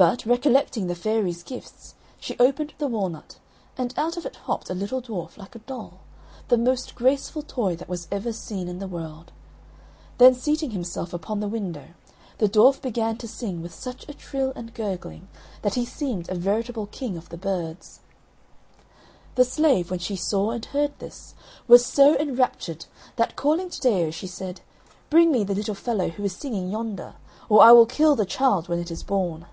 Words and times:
But, 0.00 0.24
recollecting 0.24 0.86
the 0.86 0.94
fairies' 0.94 1.42
gifts, 1.42 1.96
she 2.20 2.38
opened 2.38 2.72
the 2.78 2.86
walnut, 2.86 3.40
and 3.76 3.92
out 3.96 4.16
of 4.16 4.24
it 4.24 4.36
hopped 4.36 4.70
a 4.70 4.74
little 4.74 5.02
dwarf 5.02 5.36
like 5.36 5.56
a 5.56 5.58
doll, 5.58 5.98
the 6.46 6.56
most 6.56 6.94
graceful 6.94 7.42
toy 7.42 7.74
that 7.74 7.88
was 7.88 8.06
ever 8.12 8.32
seen 8.32 8.68
in 8.68 8.78
the 8.78 8.86
world. 8.86 9.32
Then, 10.18 10.34
seating 10.34 10.70
himself 10.70 11.12
upon 11.12 11.40
the 11.40 11.48
window, 11.48 11.94
the 12.38 12.48
dwarf 12.48 12.80
began 12.80 13.16
to 13.16 13.26
sing 13.26 13.60
with 13.60 13.74
such 13.74 14.08
a 14.08 14.14
trill 14.14 14.52
and 14.54 14.72
gurgling, 14.72 15.26
that 15.62 15.74
he 15.74 15.84
seemed 15.84 16.28
a 16.28 16.36
veritable 16.36 16.86
king 16.86 17.16
of 17.16 17.30
the 17.30 17.36
birds. 17.36 17.98
The 19.34 19.44
Slave, 19.44 19.90
when 19.90 19.98
she 19.98 20.14
saw 20.14 20.52
and 20.52 20.64
heard 20.66 20.96
this, 21.00 21.34
was 21.66 21.84
so 21.84 22.16
enraptured 22.18 22.86
that, 23.16 23.34
calling 23.34 23.68
Taddeo, 23.68 24.12
she 24.12 24.28
said, 24.28 24.60
"Bring 25.10 25.32
me 25.32 25.42
the 25.42 25.56
little 25.56 25.74
fellow 25.74 26.08
who 26.10 26.22
is 26.22 26.36
singing 26.36 26.70
yonder, 26.70 27.16
or 27.48 27.64
I 27.64 27.72
will 27.72 27.84
kill 27.86 28.14
the 28.14 28.24
child 28.24 28.68
when 28.68 28.78
it 28.78 28.92
is 28.92 29.02
born." 29.02 29.46